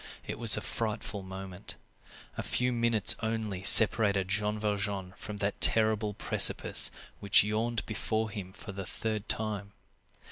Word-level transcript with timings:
It 0.25 0.39
was 0.39 0.57
a 0.57 0.61
frightful 0.61 1.21
moment. 1.21 1.75
A 2.35 2.41
few 2.41 2.73
minutes 2.73 3.15
only 3.21 3.61
separated 3.61 4.29
Jean 4.29 4.57
Valjean 4.57 5.13
from 5.15 5.37
that 5.37 5.61
terrible 5.61 6.15
precipice 6.15 6.89
which 7.19 7.43
yawned 7.43 7.85
before 7.85 8.31
him 8.31 8.51
for 8.51 8.71
the 8.71 8.87
third 8.87 9.29
time. 9.29 9.73